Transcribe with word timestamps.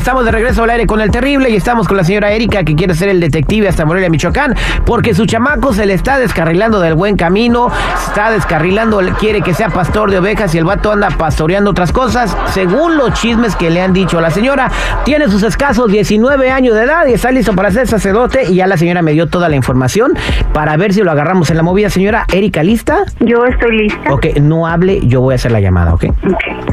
Estamos 0.00 0.24
de 0.24 0.32
regreso 0.32 0.64
al 0.64 0.70
aire 0.70 0.86
con 0.86 1.02
el 1.02 1.10
terrible 1.10 1.50
y 1.50 1.56
estamos 1.56 1.86
con 1.86 1.94
la 1.94 2.04
señora 2.04 2.32
Erika 2.32 2.64
que 2.64 2.74
quiere 2.74 2.94
ser 2.94 3.10
el 3.10 3.20
detective 3.20 3.68
hasta 3.68 3.84
Morelia, 3.84 4.08
Michoacán, 4.08 4.56
porque 4.86 5.12
su 5.12 5.26
chamaco 5.26 5.74
se 5.74 5.84
le 5.84 5.92
está 5.92 6.18
descarrilando 6.18 6.80
del 6.80 6.94
buen 6.94 7.16
camino, 7.16 7.70
se 7.98 8.06
está 8.06 8.30
descarrilando, 8.30 8.98
quiere 9.18 9.42
que 9.42 9.52
sea 9.52 9.68
pastor 9.68 10.10
de 10.10 10.18
ovejas 10.18 10.54
y 10.54 10.58
el 10.58 10.64
vato 10.64 10.90
anda 10.90 11.10
pastoreando 11.10 11.70
otras 11.70 11.92
cosas, 11.92 12.34
según 12.46 12.96
los 12.96 13.12
chismes 13.12 13.54
que 13.54 13.68
le 13.68 13.82
han 13.82 13.92
dicho 13.92 14.18
a 14.18 14.22
la 14.22 14.30
señora. 14.30 14.70
Tiene 15.04 15.28
sus 15.28 15.42
escasos 15.42 15.92
19 15.92 16.50
años 16.50 16.74
de 16.76 16.84
edad 16.84 17.06
y 17.06 17.12
está 17.12 17.30
listo 17.30 17.54
para 17.54 17.70
ser 17.70 17.86
sacerdote 17.86 18.50
y 18.50 18.54
ya 18.54 18.66
la 18.66 18.78
señora 18.78 19.02
me 19.02 19.12
dio 19.12 19.28
toda 19.28 19.50
la 19.50 19.56
información 19.56 20.14
para 20.54 20.78
ver 20.78 20.94
si 20.94 21.02
lo 21.02 21.10
agarramos 21.10 21.50
en 21.50 21.58
la 21.58 21.62
movida. 21.62 21.90
Señora 21.90 22.24
Erika, 22.32 22.62
¿lista? 22.62 23.04
Yo 23.20 23.44
estoy 23.44 23.76
lista. 23.76 24.14
Ok, 24.14 24.38
no 24.40 24.66
hable, 24.66 25.06
yo 25.06 25.20
voy 25.20 25.32
a 25.32 25.36
hacer 25.36 25.52
la 25.52 25.60
llamada, 25.60 25.92
¿ok? 25.92 26.06
Ok. 26.24 26.69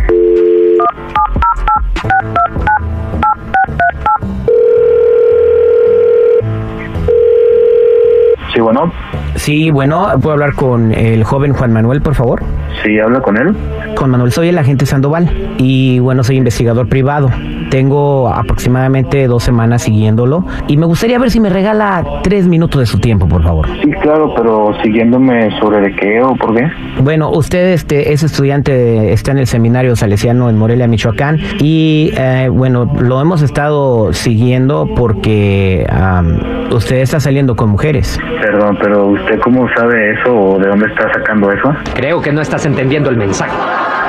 Bueno. 8.68 8.92
Sí, 9.36 9.72
bueno, 9.72 10.10
¿puedo 10.22 10.34
hablar 10.34 10.54
con 10.54 10.92
el 10.92 11.24
joven 11.24 11.54
Juan 11.54 11.72
Manuel, 11.72 12.02
por 12.02 12.16
favor? 12.16 12.44
Sí, 12.84 13.00
habla 13.00 13.22
con 13.22 13.38
él. 13.38 13.56
Con 13.96 14.10
Manuel 14.10 14.34
soy 14.34 14.50
el 14.50 14.58
agente 14.58 14.86
Sandoval 14.86 15.56
y 15.58 16.00
bueno, 16.00 16.22
soy 16.22 16.36
investigador 16.36 16.90
privado. 16.90 17.30
Tengo 17.70 18.30
aproximadamente 18.30 19.28
dos 19.28 19.44
semanas 19.44 19.84
siguiéndolo 19.84 20.46
y 20.68 20.78
me 20.78 20.86
gustaría 20.86 21.20
ver 21.20 21.32
si 21.32 21.40
me 21.40 21.50
regala 21.50 22.04
tres 22.24 22.48
minutos 22.48 22.80
de 22.80 22.86
su 22.86 23.00
tiempo, 23.00 23.28
por 23.28 23.44
favor. 23.44 23.68
Sí, 23.82 23.92
claro, 24.02 24.34
pero 24.36 24.74
siguiéndome 24.84 25.50
sobre 25.60 25.82
de 25.82 25.96
qué 25.96 26.22
o 26.22 26.36
por 26.36 26.56
qué. 26.56 26.70
Bueno, 27.02 27.30
usted 27.30 27.74
este, 27.74 28.14
es 28.14 28.24
estudiante, 28.24 29.14
está 29.14 29.32
en 29.32 29.40
el 29.40 29.48
seminario 29.48 29.96
salesiano 29.96 30.50
en 30.50 30.58
Morelia, 30.58 30.88
Michoacán 30.88 31.40
y 31.60 32.12
eh, 32.18 32.50
bueno, 32.52 32.90
lo 33.00 33.22
hemos 33.22 33.42
estado 33.42 34.14
siguiendo 34.14 34.88
porque 34.96 35.86
am, 35.90 36.40
usted 36.72 36.98
está 36.98 37.20
saliendo 37.20 37.56
con 37.56 37.70
mujeres. 37.70 38.20
Perdón, 38.42 38.78
pero 38.82 39.08
¿usted 39.08 39.40
cómo 39.42 39.68
sabe 39.76 40.14
eso 40.14 40.36
o 40.36 40.60
de 40.60 40.68
dónde 40.68 40.88
está 40.88 41.12
sacando 41.14 41.52
eso? 41.52 41.74
Creo 41.96 42.22
que 42.22 42.32
no 42.32 42.42
estás 42.42 42.66
entendiendo 42.66 43.10
el 43.10 43.18
mensaje. 43.18 43.56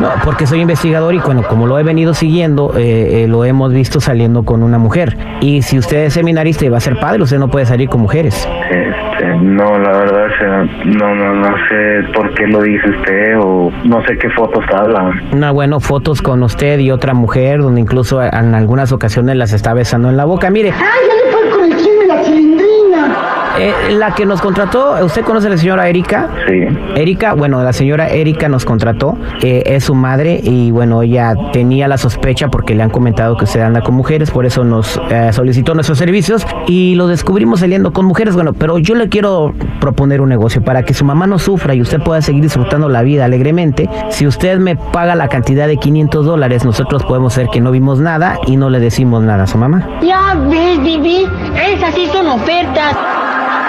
No, 0.01 0.11
porque 0.25 0.47
soy 0.47 0.61
investigador 0.61 1.15
y 1.15 1.19
bueno, 1.19 1.43
como 1.43 1.67
lo 1.67 1.79
he 1.79 1.83
venido 1.83 2.15
siguiendo, 2.15 2.73
eh, 2.77 3.25
eh, 3.25 3.29
lo 3.29 3.45
hemos 3.45 3.73
visto 3.73 4.01
saliendo 4.01 4.45
con 4.45 4.63
una 4.63 4.79
mujer. 4.79 5.17
Y 5.41 5.63
si 5.63 5.79
usted 5.79 6.05
es 6.05 6.15
seminarista 6.15 6.65
y 6.65 6.69
va 6.69 6.77
a 6.77 6.81
ser 6.81 6.99
padre, 7.01 7.23
usted 7.23 7.39
no 7.39 7.49
puede 7.49 7.67
salir 7.67 7.89
con 7.89 8.03
mujeres. 8.03 8.49
Este, 8.71 9.27
no, 9.41 9.79
la 9.79 9.91
verdad, 9.91 10.27
o 10.27 10.39
sea, 10.39 10.65
no, 10.85 11.15
no, 11.15 11.35
no 11.35 11.57
sé 11.69 12.13
por 12.15 12.33
qué 12.35 12.47
lo 12.47 12.63
dice 12.63 12.89
usted 12.89 13.39
o 13.41 13.73
no 13.85 14.05
sé 14.07 14.17
qué 14.19 14.31
fotos 14.31 14.65
habla. 14.73 15.13
No, 15.33 15.53
bueno, 15.53 15.81
fotos 15.81 16.23
con 16.23 16.43
usted 16.43 16.79
y 16.79 16.91
otra 16.91 17.15
mujer, 17.15 17.61
donde 17.61 17.81
incluso 17.81 18.23
en 18.23 18.55
algunas 18.55 18.93
ocasiones 18.93 19.37
las 19.37 19.53
está 19.53 19.75
besando 19.75 20.09
en 20.09 20.17
la 20.17 20.25
boca. 20.25 20.51
Mire, 20.51 20.73
¡Ay, 20.73 21.09
ya 21.09 21.15
le 21.15 21.33
fue 21.33 21.51
con 21.51 21.65
el 21.65 21.77
chisme 21.77 22.07
la 22.07 22.23
chilindrina! 22.23 23.48
Eh, 23.59 23.73
la 23.91 24.15
que 24.15 24.25
nos 24.25 24.41
contrató, 24.41 25.05
¿usted 25.05 25.23
conoce 25.23 25.49
a 25.49 25.51
la 25.51 25.57
señora 25.59 25.89
Erika? 25.89 26.29
Sí. 26.47 26.67
Erika, 26.95 27.35
bueno, 27.35 27.63
la 27.63 27.73
señora 27.73 28.09
Erika 28.09 28.49
nos 28.49 28.65
contrató, 28.65 29.19
eh, 29.43 29.63
es 29.67 29.85
su 29.85 29.95
madre 29.95 30.41
y 30.43 30.71
bueno, 30.71 31.03
ella 31.03 31.35
tenía 31.53 31.89
la 31.89 31.99
sospecha 31.99 32.49
porque 32.49 32.75
le 32.75 32.83
han 32.83 32.91
comentado 32.91 33.37
que 33.37 33.45
usted 33.45 33.61
anda 33.61 33.81
con 33.81 33.95
mujeres, 33.95 34.31
por 34.31 34.47
eso 34.47 34.65
nos 34.65 35.01
eh, 35.11 35.33
solicitó 35.33 35.75
nuestros 35.75 35.99
servicios 35.99 36.47
y 36.67 36.95
lo 36.95 37.07
descubrimos 37.09 37.61
saliendo 37.61 37.93
con 37.93 38.07
mujeres, 38.07 38.35
bueno, 38.35 38.53
pero 38.53 38.79
yo 38.79 38.95
le 38.95 39.09
quiero 39.09 39.55
proponer 39.81 40.21
un 40.21 40.29
negocio 40.29 40.63
para 40.63 40.85
que 40.85 40.95
su 40.95 41.05
mamá 41.05 41.27
no 41.27 41.39
sufra 41.39 41.75
y 41.75 41.81
usted 41.81 42.01
pueda 42.01 42.23
seguir 42.23 42.43
disfrutando 42.43 42.89
la 42.89 43.03
vida 43.03 43.25
alegremente. 43.25 43.89
Si 44.11 44.27
usted 44.27 44.59
me 44.59 44.77
paga 44.77 45.15
la 45.15 45.29
cantidad 45.29 45.67
de 45.67 45.77
500 45.77 46.25
dólares, 46.25 46.65
nosotros 46.65 47.05
podemos 47.05 47.33
ser 47.33 47.49
que 47.49 47.61
no 47.61 47.71
vimos 47.71 47.99
nada 47.99 48.39
y 48.47 48.57
no 48.57 48.71
le 48.71 48.81
decimos 48.81 49.23
nada 49.23 49.45
a 49.45 49.47
su 49.47 49.59
mamá. 49.59 49.89
Ya 50.03 50.35
ves, 50.49 50.83
Vivi, 50.83 51.27
esas 51.73 51.95
sí 51.95 52.07
son 52.13 52.27
ofertas. 52.29 52.97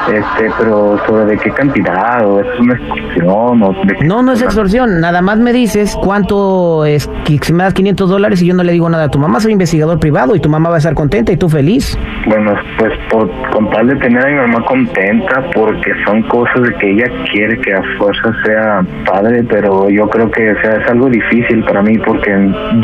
Este, 0.10 0.52
pero 0.58 0.98
sobre 1.06 1.26
de 1.26 1.38
qué 1.38 1.52
cantidad 1.52 2.26
o 2.26 2.40
es 2.40 2.60
una 2.60 2.74
extorsión 2.74 3.64
o 3.64 3.74
de 3.86 3.96
qué 3.96 4.06
No, 4.06 4.24
no 4.24 4.34
es 4.34 4.42
extorsión, 4.42 5.00
nada 5.00 5.22
más 5.22 5.38
me 5.38 5.54
dices 5.54 5.96
cuánto 6.02 6.86
es, 6.86 7.08
que 7.26 7.38
si 7.42 7.54
me 7.54 7.64
das 7.64 7.74
500 7.74 8.10
dólares 8.10 8.42
y 8.42 8.48
yo 8.48 8.56
no 8.56 8.64
le 8.64 8.72
digo 8.72 8.90
nada 8.90 9.06
a 9.06 9.10
tu 9.10 9.20
mamá, 9.20 9.40
soy 9.40 9.52
investigador 9.52 10.00
privado 10.00 10.36
y 10.36 10.40
tu 10.40 10.50
mamá 10.50 10.70
va 10.70 10.76
a 10.76 10.78
estar 10.80 10.94
contenta 10.94 11.32
y 11.32 11.38
tú 11.38 11.48
feliz. 11.48 11.98
Bueno, 12.28 12.54
pues 12.78 12.92
por, 13.10 13.30
con 13.52 13.70
tal 13.70 13.88
de 13.88 13.96
tener 13.98 14.26
a 14.26 14.30
mi 14.30 14.36
mamá 14.36 14.66
contenta, 14.66 15.44
porque 15.54 15.92
son 16.06 16.24
cosas 16.24 16.62
de 16.64 16.74
que 16.76 16.92
ella 16.92 17.06
quiere 17.32 17.60
que 17.60 17.74
a 17.74 17.82
fuerza 17.98 18.34
sea 18.46 18.82
padre, 19.06 19.44
pero 19.48 19.90
yo 19.90 20.10
creo 20.10 20.30
que 20.32 20.52
o 20.52 20.62
sea, 20.62 20.76
es 20.76 20.90
algo 20.90 21.08
difícil 21.10 21.64
para 21.64 21.82
mí 21.82 21.98
porque 22.00 22.32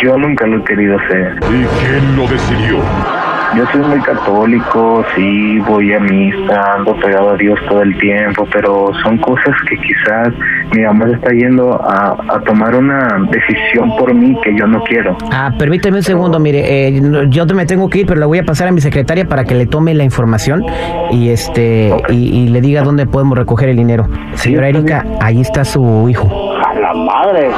yo 0.03 0.17
nunca 0.17 0.45
lo 0.45 0.59
he 0.59 0.63
querido 0.63 0.97
hacer. 0.97 1.35
¿Y 1.49 1.65
quién 1.65 2.15
lo 2.15 2.27
decidió? 2.27 3.14
Yo 3.55 3.65
soy 3.71 3.81
muy 3.81 3.99
católico, 4.01 5.05
sí, 5.15 5.59
voy 5.59 5.93
a 5.93 5.99
misa, 5.99 6.73
ando 6.73 6.93
pegado 6.97 7.31
a 7.31 7.37
Dios 7.37 7.57
todo 7.69 7.81
el 7.81 7.97
tiempo, 7.97 8.45
pero 8.51 8.91
son 9.01 9.17
cosas 9.19 9.55
que 9.69 9.77
quizás 9.77 10.33
mi 10.73 10.81
mamá 10.83 11.05
está 11.13 11.31
yendo 11.31 11.73
a, 11.81 12.17
a 12.27 12.39
tomar 12.41 12.75
una 12.75 13.17
decisión 13.31 13.95
por 13.97 14.13
mí 14.13 14.37
que 14.43 14.57
yo 14.57 14.67
no 14.67 14.83
quiero. 14.83 15.17
Ah, 15.31 15.51
permíteme 15.57 15.97
un 15.97 16.03
segundo, 16.03 16.39
mire, 16.39 16.87
eh, 16.89 17.01
yo 17.29 17.45
me 17.55 17.65
tengo 17.65 17.89
que 17.89 17.99
ir, 17.99 18.05
pero 18.05 18.19
le 18.19 18.25
voy 18.25 18.39
a 18.39 18.43
pasar 18.43 18.67
a 18.67 18.71
mi 18.71 18.81
secretaria 18.81 19.25
para 19.25 19.45
que 19.45 19.55
le 19.55 19.65
tome 19.65 19.93
la 19.93 20.03
información 20.03 20.65
y 21.11 21.29
este 21.29 21.95
y, 22.09 22.13
y 22.13 22.47
le 22.49 22.59
diga 22.59 22.81
dónde 22.81 23.05
podemos 23.05 23.37
recoger 23.37 23.69
el 23.69 23.77
dinero. 23.77 24.07
Señora 24.33 24.67
Erika, 24.67 25.05
ahí 25.21 25.39
está 25.39 25.63
su 25.63 26.09
hijo. 26.09 26.27
¡A 26.65 26.73
la 26.73 26.93
madre! 26.93 27.51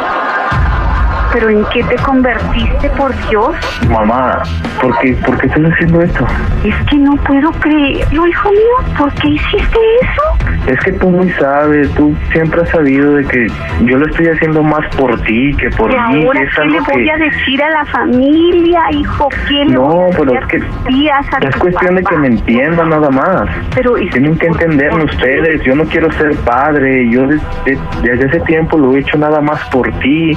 ¿Pero 1.38 1.52
en 1.52 1.64
qué 1.66 1.84
te 1.84 1.96
convertiste, 1.98 2.90
por 2.98 3.14
Dios? 3.30 3.56
Mamá, 3.92 4.42
¿por 4.82 4.98
qué, 4.98 5.14
¿por 5.24 5.38
qué 5.38 5.46
estás 5.46 5.66
haciendo 5.72 6.02
esto? 6.02 6.26
Es 6.64 6.76
que 6.90 6.98
no 6.98 7.16
puedo 7.18 7.52
creerlo, 7.52 8.26
hijo 8.26 8.50
mío. 8.50 8.96
¿Por 8.98 9.14
qué 9.14 9.28
hiciste 9.28 9.78
eso? 10.02 10.48
Es 10.66 10.80
que 10.80 10.94
tú 10.94 11.12
muy 11.12 11.30
sabes, 11.34 11.94
tú 11.94 12.16
siempre 12.32 12.64
has 12.64 12.70
sabido 12.70 13.14
de 13.14 13.26
que 13.26 13.46
yo 13.86 14.00
lo 14.00 14.08
estoy 14.08 14.30
haciendo 14.30 14.64
más 14.64 14.84
por 14.96 15.22
ti 15.22 15.54
que 15.60 15.70
por 15.70 15.92
¿Y 15.92 15.94
mí. 15.94 16.26
ahora 16.26 16.42
es 16.42 16.50
qué 16.56 16.66
le 16.66 16.80
voy 16.80 17.04
que... 17.04 17.12
a 17.12 17.18
decir 17.18 17.64
a 17.64 17.70
la 17.70 17.86
familia, 17.86 18.82
hijo? 18.92 19.30
¿Qué 19.48 19.54
le 19.66 19.74
No, 19.76 19.82
voy 19.84 20.12
a 20.12 20.18
pero 20.18 20.32
decir 20.32 20.40
es 20.42 21.30
que 21.40 21.48
Es 21.48 21.56
cuestión 21.58 21.96
de 21.98 22.04
que 22.04 22.18
me 22.18 22.28
entiendan 22.28 22.90
nada 22.90 23.12
más. 23.12 23.48
Pero, 23.76 23.96
¿y 23.96 24.10
Tienen 24.10 24.36
que 24.40 24.48
entenderme 24.48 25.04
ustedes. 25.04 25.62
Yo 25.62 25.76
no 25.76 25.84
quiero 25.84 26.12
ser 26.14 26.36
padre. 26.38 27.08
Yo 27.12 27.28
desde, 27.28 27.78
desde 28.02 28.26
ese 28.26 28.40
tiempo 28.40 28.76
lo 28.78 28.96
he 28.96 29.00
hecho 29.02 29.18
nada 29.20 29.40
más 29.40 29.64
por 29.70 29.88
ti. 30.00 30.36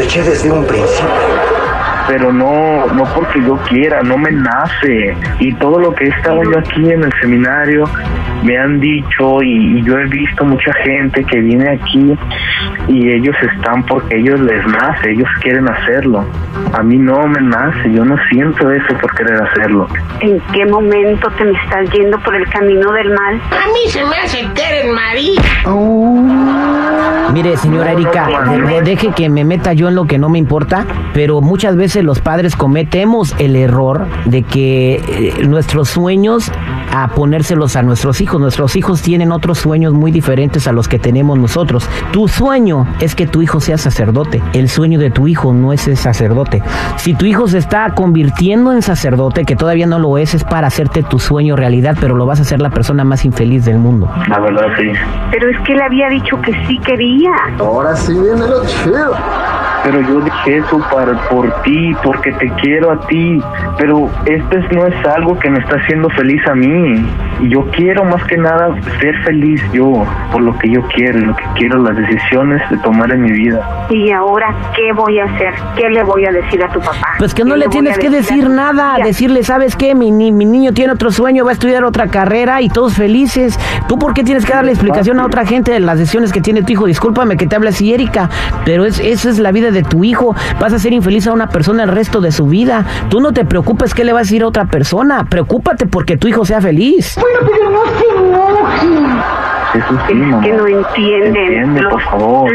Sospeché 0.00 0.22
desde 0.22 0.48
un 0.48 0.64
principio. 0.64 1.59
Pero 2.10 2.32
no, 2.32 2.86
no 2.92 3.04
porque 3.14 3.40
yo 3.40 3.56
quiera, 3.68 4.02
no 4.02 4.18
me 4.18 4.32
nace. 4.32 5.14
Y 5.38 5.52
todo 5.54 5.78
lo 5.78 5.94
que 5.94 6.06
he 6.06 6.08
estado 6.08 6.42
yo 6.42 6.58
aquí 6.58 6.90
en 6.90 7.04
el 7.04 7.12
seminario 7.20 7.84
me 8.42 8.58
han 8.58 8.80
dicho 8.80 9.40
y, 9.42 9.78
y 9.78 9.82
yo 9.84 9.96
he 9.96 10.06
visto 10.06 10.44
mucha 10.44 10.72
gente 10.84 11.22
que 11.24 11.38
viene 11.40 11.70
aquí 11.70 12.18
y 12.88 13.12
ellos 13.12 13.36
están 13.54 13.84
porque 13.84 14.16
ellos 14.16 14.40
les 14.40 14.66
nace, 14.66 15.12
ellos 15.12 15.28
quieren 15.40 15.68
hacerlo. 15.68 16.24
A 16.72 16.82
mí 16.82 16.96
no 16.96 17.26
me 17.28 17.40
nace, 17.42 17.92
yo 17.92 18.04
no 18.04 18.16
siento 18.30 18.70
eso 18.72 18.92
por 19.00 19.14
querer 19.14 19.40
hacerlo. 19.42 19.86
¿En 20.20 20.40
qué 20.52 20.66
momento 20.66 21.28
te 21.38 21.44
me 21.44 21.52
estás 21.62 21.88
yendo 21.92 22.18
por 22.20 22.34
el 22.34 22.46
camino 22.48 22.90
del 22.92 23.10
mal? 23.14 23.34
A 23.52 23.66
mí 23.72 23.88
se 23.88 24.04
me 24.04 24.16
hace 24.16 24.48
que 24.54 24.62
eres 24.62 24.92
marido. 24.92 25.42
Mire, 27.32 27.56
señora 27.56 27.92
Erika, 27.92 28.26
de- 28.50 28.62
de- 28.62 28.82
deje 28.82 29.12
que 29.12 29.28
me 29.28 29.44
meta 29.44 29.72
yo 29.72 29.88
en 29.88 29.94
lo 29.94 30.06
que 30.06 30.18
no 30.18 30.28
me 30.28 30.38
importa, 30.38 30.84
pero 31.14 31.40
muchas 31.40 31.76
veces 31.76 31.99
los 32.02 32.20
padres 32.20 32.56
cometemos 32.56 33.34
el 33.38 33.56
error 33.56 34.06
de 34.24 34.42
que 34.42 34.94
eh, 34.96 35.46
nuestros 35.46 35.88
sueños 35.88 36.50
a 36.92 37.08
ponérselos 37.08 37.76
a 37.76 37.82
nuestros 37.82 38.20
hijos. 38.20 38.40
Nuestros 38.40 38.76
hijos 38.76 39.02
tienen 39.02 39.32
otros 39.32 39.58
sueños 39.58 39.92
muy 39.92 40.10
diferentes 40.10 40.66
a 40.66 40.72
los 40.72 40.88
que 40.88 40.98
tenemos 40.98 41.38
nosotros. 41.38 41.88
Tu 42.12 42.28
sueño 42.28 42.86
es 43.00 43.14
que 43.14 43.26
tu 43.26 43.42
hijo 43.42 43.60
sea 43.60 43.78
sacerdote. 43.78 44.42
El 44.52 44.68
sueño 44.68 44.98
de 44.98 45.10
tu 45.10 45.28
hijo 45.28 45.52
no 45.52 45.72
es 45.72 45.82
ser 45.82 45.96
sacerdote. 45.96 46.62
Si 46.96 47.14
tu 47.14 47.24
hijo 47.26 47.48
se 47.48 47.58
está 47.58 47.94
convirtiendo 47.94 48.72
en 48.72 48.82
sacerdote, 48.82 49.44
que 49.44 49.56
todavía 49.56 49.86
no 49.86 49.98
lo 49.98 50.18
es, 50.18 50.34
es 50.34 50.44
para 50.44 50.66
hacerte 50.66 51.02
tu 51.02 51.18
sueño 51.18 51.56
realidad, 51.56 51.96
pero 52.00 52.16
lo 52.16 52.26
vas 52.26 52.38
a 52.40 52.42
hacer 52.42 52.60
la 52.60 52.70
persona 52.70 53.04
más 53.04 53.24
infeliz 53.24 53.64
del 53.64 53.78
mundo. 53.78 54.10
La 54.28 54.38
verdad 54.38 54.66
sí. 54.78 54.90
Pero 55.30 55.48
es 55.48 55.58
que 55.60 55.72
él 55.72 55.82
había 55.82 56.08
dicho 56.08 56.40
que 56.40 56.52
sí 56.66 56.78
quería. 56.78 57.32
Ahora 57.58 57.96
sí 57.96 58.12
viene 58.12 58.46
lo 58.46 58.64
chido. 58.64 59.14
Pero 59.82 60.00
yo 60.02 60.20
dije 60.20 60.58
eso 60.58 60.78
para, 60.92 61.12
por 61.28 61.50
ti, 61.62 61.94
porque 62.02 62.32
te 62.32 62.48
quiero 62.60 62.92
a 62.92 63.00
ti. 63.06 63.40
Pero 63.78 64.10
esto 64.26 64.58
es- 64.58 64.72
no 64.72 64.86
es 64.86 65.06
algo 65.06 65.38
que 65.38 65.48
me 65.50 65.58
está 65.58 65.76
haciendo 65.76 66.08
feliz 66.10 66.40
a 66.46 66.54
mí. 66.54 67.06
Y 67.40 67.48
yo 67.48 67.64
quiero 67.70 68.04
más 68.04 68.22
que 68.24 68.36
nada 68.36 68.74
ser 69.00 69.16
feliz 69.24 69.62
yo, 69.72 70.04
por 70.32 70.42
lo 70.42 70.56
que 70.58 70.70
yo 70.70 70.82
quiero, 70.94 71.18
lo 71.20 71.34
que 71.36 71.44
quiero, 71.56 71.78
las 71.82 71.96
decisiones 71.96 72.60
de 72.70 72.76
tomar 72.78 73.10
en 73.12 73.22
mi 73.22 73.32
vida. 73.32 73.86
¿Y 73.90 74.10
ahora 74.10 74.54
qué 74.76 74.92
voy 74.92 75.18
a 75.18 75.24
hacer? 75.24 75.54
¿Qué 75.76 75.88
le 75.88 76.02
voy 76.02 76.26
a 76.26 76.32
decir 76.32 76.62
a 76.62 76.68
tu 76.68 76.80
papá? 76.80 77.14
Pues 77.18 77.34
que 77.34 77.42
¿Qué 77.42 77.48
no 77.48 77.56
le 77.56 77.68
tienes 77.68 77.98
que 77.98 78.10
decir 78.10 78.50
nada, 78.50 78.96
decirle, 79.02 79.42
¿sabes 79.44 79.74
qué? 79.76 79.94
Mi, 79.94 80.10
ni- 80.10 80.30
mi 80.32 80.44
niño 80.44 80.72
tiene 80.74 80.92
otro 80.92 81.10
sueño, 81.10 81.44
va 81.44 81.50
a 81.50 81.54
estudiar 81.54 81.84
otra 81.84 82.08
carrera 82.08 82.60
y 82.60 82.68
todos 82.68 82.94
felices. 82.94 83.58
¿Tú 83.88 83.98
por 83.98 84.12
qué 84.12 84.22
tienes 84.24 84.44
que 84.44 84.52
darle 84.52 84.72
explicación 84.72 85.18
a 85.20 85.24
otra 85.24 85.46
gente 85.46 85.72
de 85.72 85.80
las 85.80 85.98
decisiones 85.98 86.32
que 86.32 86.42
tiene 86.42 86.62
tu 86.62 86.72
hijo? 86.72 86.84
Discúlpame 86.86 87.38
que 87.38 87.46
te 87.46 87.56
hable 87.56 87.70
así, 87.70 87.94
Erika, 87.94 88.28
pero 88.66 88.84
es, 88.84 89.00
esa 89.00 89.30
es 89.30 89.38
la 89.38 89.50
vida 89.52 89.69
de 89.72 89.82
tu 89.82 90.04
hijo. 90.04 90.34
Vas 90.60 90.72
a 90.72 90.78
ser 90.78 90.92
infeliz 90.92 91.26
a 91.26 91.32
una 91.32 91.48
persona 91.48 91.84
el 91.84 91.90
resto 91.90 92.20
de 92.20 92.32
su 92.32 92.46
vida. 92.46 92.84
Tú 93.08 93.20
no 93.20 93.32
te 93.32 93.44
preocupes 93.44 93.94
qué 93.94 94.04
le 94.04 94.12
va 94.12 94.20
a 94.20 94.22
decir 94.22 94.42
a 94.42 94.46
otra 94.46 94.66
persona. 94.66 95.26
Preocúpate 95.28 95.86
porque 95.86 96.16
tu 96.16 96.28
hijo 96.28 96.44
sea 96.44 96.60
feliz. 96.60 97.18
Bueno, 97.20 97.38
pero 97.50 97.70
no 97.70 97.80
se 97.86 98.18
enojen. 98.18 99.20
Eso 99.74 99.98
sí, 100.08 100.14
mamá. 100.14 100.42
que 100.42 100.52
no 100.52 100.66
entienden. 100.66 101.36
Entiende, 101.36 101.80
los, 101.82 101.92
por 101.92 102.02
favor. 102.02 102.50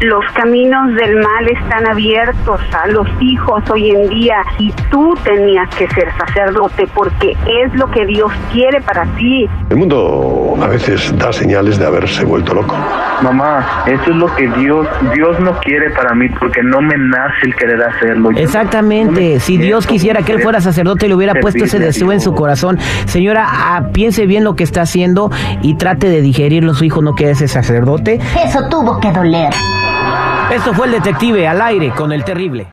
los 0.00 0.24
caminos 0.34 0.94
del 0.94 1.16
mal 1.16 1.48
están 1.48 1.86
abiertos 1.86 2.60
a 2.72 2.88
los 2.88 3.06
hijos 3.20 3.62
hoy 3.70 3.90
en 3.90 4.08
día 4.08 4.42
y 4.58 4.72
tú 4.90 5.14
tenías 5.22 5.68
que 5.76 5.88
ser 5.88 6.08
sacerdote 6.18 6.88
porque 6.92 7.36
es 7.46 7.72
lo 7.74 7.88
que 7.90 8.04
Dios 8.06 8.32
quiere 8.52 8.80
para 8.80 9.04
ti. 9.16 9.48
El 9.70 9.76
mundo 9.76 10.56
a 10.60 10.66
veces 10.66 11.16
da 11.16 11.32
señales 11.32 11.78
de 11.78 11.86
haberse 11.86 12.24
vuelto 12.24 12.54
loco. 12.54 12.74
Mamá, 13.22 13.84
eso 13.86 14.10
es 14.10 14.16
lo 14.16 14.34
que 14.34 14.48
Dios, 14.48 14.86
Dios 15.14 15.40
no 15.40 15.58
quiere 15.60 15.90
para 15.90 16.14
mí 16.14 16.28
porque 16.38 16.62
no 16.62 16.80
me 16.80 16.96
nace 16.96 17.46
el 17.46 17.54
querer 17.54 17.82
hacerlo. 17.82 18.30
Yo 18.32 18.38
Exactamente, 18.38 19.34
me 19.34 19.40
si 19.40 19.56
Dios 19.56 19.86
quisiera 19.86 20.22
que 20.22 20.32
él 20.32 20.42
fuera 20.42 20.60
sacerdote, 20.60 21.08
le 21.08 21.14
hubiera 21.14 21.34
puesto 21.34 21.64
ese 21.64 21.78
deseo 21.78 22.12
en 22.12 22.20
su 22.20 22.34
corazón. 22.34 22.78
Señora, 23.06 23.46
ah, 23.48 23.88
piense 23.92 24.26
bien 24.26 24.44
lo 24.44 24.54
que 24.54 24.64
está 24.64 24.82
haciendo 24.82 25.30
y 25.62 25.74
trate 25.74 26.08
de 26.08 26.20
digerirlo. 26.20 26.74
Su 26.74 26.84
hijo 26.84 27.02
no 27.02 27.14
quiere 27.14 27.32
ese 27.32 27.48
sacerdote. 27.48 28.20
Eso 28.44 28.68
tuvo 28.68 29.00
que 29.00 29.10
doler. 29.12 29.52
Esto 30.54 30.72
fue 30.74 30.86
el 30.86 30.92
detective 30.92 31.48
al 31.48 31.60
aire 31.60 31.90
con 31.90 32.12
el 32.12 32.24
terrible. 32.24 32.64